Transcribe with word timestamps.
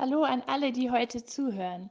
Hallo 0.00 0.22
an 0.22 0.44
alle, 0.46 0.70
die 0.70 0.92
heute 0.92 1.24
zuhören. 1.24 1.90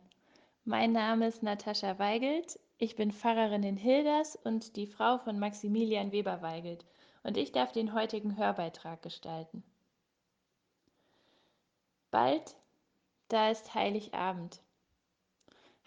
Mein 0.63 0.93
Name 0.93 1.27
ist 1.27 1.43
Natascha 1.43 1.99
Weigelt. 1.99 2.57
Ich 2.77 2.95
bin 2.95 3.11
Pfarrerin 3.11 3.63
in 3.63 3.75
Hilders 3.75 4.37
und 4.37 4.77
die 4.77 4.87
Frau 4.87 5.17
von 5.17 5.37
Maximilian 5.39 6.13
Weber 6.13 6.41
Weigelt. 6.41 6.85
Und 7.23 7.35
ich 7.35 7.51
darf 7.51 7.73
den 7.73 7.93
heutigen 7.93 8.37
Hörbeitrag 8.37 9.01
gestalten. 9.01 9.61
Bald, 12.09 12.55
da 13.27 13.49
ist 13.49 13.75
Heiligabend. 13.75 14.61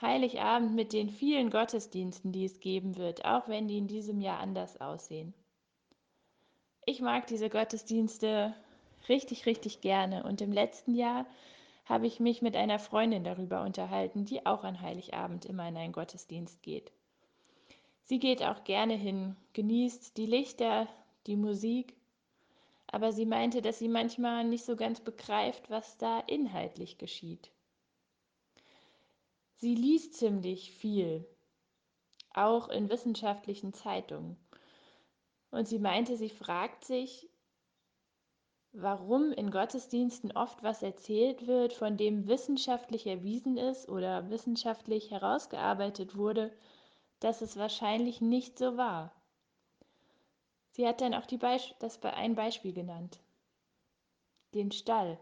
Heiligabend 0.02 0.75
mit 0.75 0.93
den 0.93 1.09
vielen 1.09 1.48
Gottesdiensten, 1.48 2.32
die 2.32 2.45
es 2.45 2.61
geben 2.61 2.98
wird, 2.98 3.25
auch 3.25 3.48
wenn 3.48 3.66
die 3.66 3.79
in 3.79 3.89
diesem 3.89 4.21
Jahr 4.21 4.41
anders 4.41 4.79
aussehen. 4.79 5.32
Ich 6.84 7.00
mag 7.00 7.29
diese 7.29 7.48
Gottesdienste 7.48 8.55
richtig, 9.09 9.46
richtig 9.46 9.80
gerne 9.80 10.23
und 10.25 10.43
im 10.43 10.52
letzten 10.52 10.95
Jahr 10.95 11.25
habe 11.91 12.07
ich 12.07 12.20
mich 12.20 12.41
mit 12.41 12.54
einer 12.54 12.79
Freundin 12.79 13.25
darüber 13.25 13.62
unterhalten, 13.62 14.25
die 14.25 14.46
auch 14.46 14.62
an 14.62 14.81
Heiligabend 14.81 15.44
immer 15.44 15.68
in 15.68 15.76
einen 15.76 15.93
Gottesdienst 15.93 16.62
geht. 16.62 16.93
Sie 18.04 18.21
geht 18.21 18.44
auch 18.44 18.62
gerne 18.62 18.94
hin, 18.94 19.36
genießt 19.54 20.17
die 20.17 20.26
Lichter, 20.26 20.86
die 21.26 21.34
Musik, 21.34 21.96
aber 22.86 23.11
sie 23.12 23.26
meinte, 23.26 23.61
dass 23.61 23.81
sie 23.81 23.89
manchmal 23.89 24.45
nicht 24.45 24.64
so 24.64 24.76
ganz 24.76 25.00
begreift, 25.00 25.68
was 25.68 25.98
da 25.98 26.21
inhaltlich 26.21 26.96
geschieht. 26.96 27.50
Sie 29.57 29.75
liest 29.75 30.14
ziemlich 30.14 30.70
viel, 30.70 31.26
auch 32.33 32.69
in 32.69 32.89
wissenschaftlichen 32.89 33.72
Zeitungen. 33.72 34.36
Und 35.50 35.67
sie 35.67 35.81
meinte, 35.81 36.17
sie 36.17 36.31
fragt 36.31 36.84
sich, 36.84 37.28
warum 38.73 39.33
in 39.33 39.51
Gottesdiensten 39.51 40.33
oft 40.33 40.62
was 40.62 40.83
erzählt 40.83 41.47
wird, 41.47 41.73
von 41.73 41.97
dem 41.97 42.29
wissenschaftlich 42.29 43.06
erwiesen 43.06 43.56
ist 43.56 43.89
oder 43.89 44.31
wissenschaftlich 44.31 45.11
herausgearbeitet 45.11 46.17
wurde, 46.17 46.53
dass 47.19 47.43
es 47.43 47.57
wahrscheinlich 47.57 48.21
nicht 48.21 48.59
so 48.59 48.77
war. 48.77 49.12
Sie 50.73 50.87
hat 50.87 51.01
dann 51.01 51.15
auch 51.15 51.27
Beisp 51.37 51.75
das 51.81 51.99
ein 52.15 52.35
Beispiel 52.35 52.73
genannt. 52.73 53.19
Den 54.55 54.71
Stall. 54.73 55.19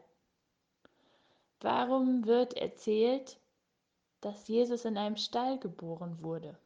Warum 1.61 2.27
wird 2.27 2.55
erzählt, 2.55 3.39
dass 4.21 4.47
Jesus 4.47 4.85
in 4.85 4.97
einem 4.97 5.17
Stall 5.17 5.59
geboren 5.59 6.23
wurde? 6.23 6.57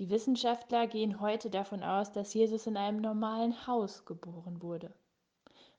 Die 0.00 0.08
Wissenschaftler 0.08 0.86
gehen 0.86 1.20
heute 1.20 1.50
davon 1.50 1.82
aus, 1.82 2.10
dass 2.10 2.32
Jesus 2.32 2.66
in 2.66 2.78
einem 2.78 3.02
normalen 3.02 3.66
Haus 3.66 4.06
geboren 4.06 4.62
wurde. 4.62 4.90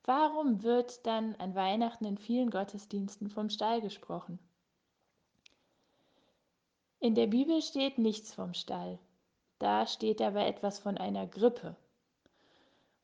Warum 0.03 0.61
wird 0.61 1.07
dann 1.07 1.33
an 1.37 1.55
Weihnachten 1.55 2.05
in 2.05 2.19
vielen 2.19 2.51
Gottesdiensten 2.51 3.31
vom 3.31 3.49
Stall 3.49 3.81
gesprochen? 3.81 4.37
In 6.99 7.15
der 7.15 7.25
Bibel 7.25 7.63
steht 7.63 7.97
nichts 7.97 8.31
vom 8.31 8.53
Stall. 8.53 8.99
Da 9.57 9.87
steht 9.87 10.21
aber 10.21 10.45
etwas 10.45 10.77
von 10.77 10.99
einer 10.99 11.25
Grippe. 11.25 11.75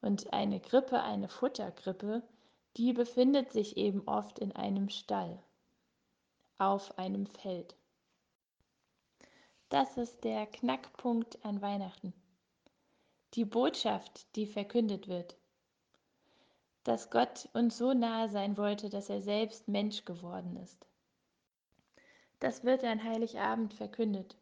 Und 0.01 0.31
eine 0.33 0.59
Grippe, 0.59 1.01
eine 1.01 1.29
Futtergrippe, 1.29 2.21
die 2.77 2.93
befindet 2.93 3.51
sich 3.51 3.75
eben 3.75 4.07
oft 4.07 4.37
in 4.37 4.55
einem 4.55 4.89
Stall, 4.89 5.39
auf 6.59 6.99
einem 6.99 7.25
Feld. 7.25 7.75
Das 9.69 9.97
ist 9.97 10.23
der 10.23 10.45
Knackpunkt 10.45 11.43
an 11.43 11.61
Weihnachten. 11.61 12.13
Die 13.33 13.43
Botschaft, 13.43 14.33
die 14.37 14.45
verkündet 14.45 15.09
wird. 15.09 15.35
Dass 16.85 17.09
Gott 17.09 17.49
uns 17.51 17.77
so 17.77 17.93
nahe 17.93 18.29
sein 18.29 18.55
wollte, 18.55 18.89
dass 18.89 19.09
er 19.09 19.21
selbst 19.21 19.67
Mensch 19.67 20.05
geworden 20.05 20.55
ist. 20.55 20.87
Das 22.39 22.63
wird 22.63 22.85
an 22.85 23.03
Heiligabend 23.03 23.73
verkündet. 23.73 24.37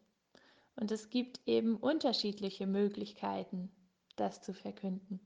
Und 0.76 0.92
es 0.92 1.10
gibt 1.10 1.40
eben 1.44 1.76
unterschiedliche 1.76 2.68
Möglichkeiten, 2.68 3.72
das 4.14 4.42
zu 4.42 4.54
verkünden. 4.54 5.18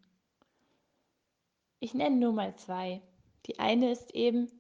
Ich 1.79 1.93
nenne 1.93 2.17
nur 2.17 2.33
mal 2.33 2.57
zwei. 2.57 3.03
Die 3.45 3.59
eine 3.59 3.93
ist 3.93 4.15
eben, 4.15 4.51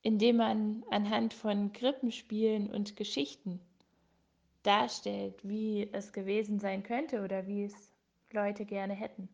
indem 0.00 0.36
man 0.36 0.82
anhand 0.90 1.34
von 1.34 1.74
Krippenspielen 1.74 2.70
und 2.70 2.96
Geschichten 2.96 3.60
darstellt, 4.66 5.38
wie 5.42 5.88
es 5.92 6.12
gewesen 6.12 6.58
sein 6.58 6.82
könnte 6.82 7.22
oder 7.22 7.46
wie 7.46 7.64
es 7.64 7.92
Leute 8.30 8.64
gerne 8.64 8.94
hätten. 8.94 9.28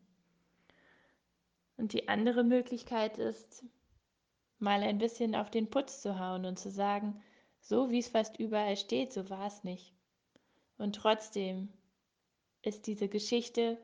Und 1.77 1.93
die 1.93 2.07
andere 2.07 2.43
Möglichkeit 2.43 3.17
ist, 3.17 3.65
mal 4.59 4.81
ein 4.83 4.99
bisschen 4.99 5.35
auf 5.35 5.49
den 5.49 5.69
Putz 5.69 6.01
zu 6.01 6.19
hauen 6.19 6.45
und 6.45 6.59
zu 6.59 6.69
sagen, 6.69 7.21
so 7.59 7.89
wie 7.89 7.99
es 7.99 8.09
fast 8.09 8.39
überall 8.39 8.77
steht, 8.77 9.11
so 9.11 9.29
war 9.29 9.47
es 9.47 9.63
nicht. 9.63 9.93
Und 10.77 10.95
trotzdem 10.95 11.69
ist 12.61 12.87
diese 12.87 13.07
Geschichte 13.07 13.77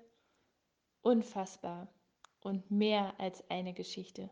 unfassbar 1.01 1.87
und 2.41 2.69
mehr 2.71 3.19
als 3.19 3.49
eine 3.49 3.73
Geschichte. 3.73 4.29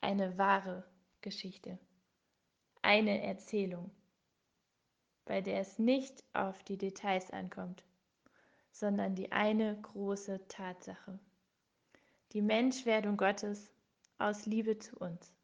Eine 0.00 0.38
wahre 0.38 0.84
Geschichte. 1.20 1.78
Eine 2.82 3.22
Erzählung 3.22 3.90
bei 5.28 5.42
der 5.42 5.60
es 5.60 5.78
nicht 5.78 6.24
auf 6.32 6.64
die 6.64 6.78
Details 6.78 7.30
ankommt, 7.30 7.84
sondern 8.72 9.14
die 9.14 9.30
eine 9.30 9.78
große 9.80 10.48
Tatsache, 10.48 11.18
die 12.32 12.40
Menschwerdung 12.40 13.18
Gottes 13.18 13.70
aus 14.16 14.46
Liebe 14.46 14.78
zu 14.78 14.96
uns. 14.96 15.37